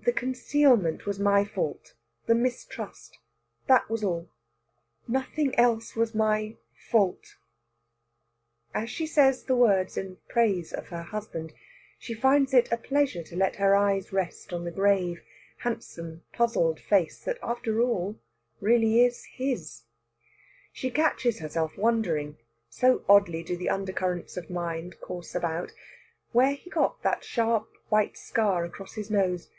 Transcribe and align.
"The 0.00 0.12
concealment 0.12 1.04
was 1.04 1.18
my 1.18 1.44
fault 1.44 1.92
the 2.24 2.34
mistrust. 2.34 3.18
That 3.66 3.90
was 3.90 4.02
all. 4.02 4.30
Nothing 5.06 5.54
else 5.58 5.94
was 5.96 6.14
my 6.14 6.56
fault." 6.88 7.36
As 8.72 8.88
she 8.88 9.06
says 9.06 9.44
the 9.44 9.56
words 9.56 9.98
in 9.98 10.16
praise 10.26 10.72
of 10.72 10.88
her 10.88 11.02
husband 11.02 11.52
she 11.98 12.14
finds 12.14 12.54
it 12.54 12.72
a 12.72 12.78
pleasure 12.78 13.22
to 13.24 13.36
let 13.36 13.56
her 13.56 13.74
eyes 13.74 14.10
rest 14.10 14.50
on 14.50 14.64
the 14.64 14.70
grave, 14.70 15.20
handsome, 15.58 16.22
puzzled 16.32 16.80
face 16.80 17.18
that, 17.24 17.38
after 17.42 17.82
all, 17.82 18.18
really 18.60 19.04
is 19.04 19.24
his. 19.26 19.82
She 20.72 20.90
catches 20.90 21.40
herself 21.40 21.76
wondering 21.76 22.38
so 22.70 23.04
oddly 23.10 23.42
do 23.42 23.58
the 23.58 23.68
undercurrents 23.68 24.38
of 24.38 24.48
mind 24.48 25.00
course 25.02 25.34
about 25.34 25.72
where 26.32 26.54
he 26.54 26.70
got 26.70 27.02
that 27.02 27.24
sharp 27.24 27.68
white 27.90 28.16
scar 28.16 28.64
across 28.64 28.94
his 28.94 29.10
nose. 29.10 29.50